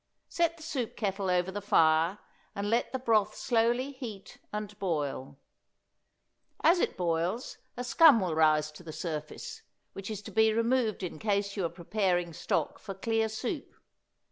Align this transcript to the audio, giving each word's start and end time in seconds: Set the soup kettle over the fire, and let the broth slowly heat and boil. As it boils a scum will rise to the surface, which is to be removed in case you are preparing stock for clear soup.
Set 0.29 0.57
the 0.57 0.63
soup 0.63 0.97
kettle 0.97 1.29
over 1.29 1.51
the 1.51 1.61
fire, 1.61 2.17
and 2.55 2.71
let 2.71 2.91
the 2.91 2.97
broth 2.97 3.35
slowly 3.35 3.91
heat 3.91 4.39
and 4.51 4.79
boil. 4.79 5.37
As 6.63 6.79
it 6.79 6.97
boils 6.97 7.59
a 7.77 7.83
scum 7.83 8.19
will 8.19 8.33
rise 8.33 8.71
to 8.71 8.81
the 8.81 8.93
surface, 8.93 9.61
which 9.93 10.09
is 10.09 10.23
to 10.23 10.31
be 10.31 10.51
removed 10.53 11.03
in 11.03 11.19
case 11.19 11.55
you 11.55 11.65
are 11.65 11.69
preparing 11.69 12.33
stock 12.33 12.79
for 12.79 12.95
clear 12.95 13.29
soup. 13.29 13.75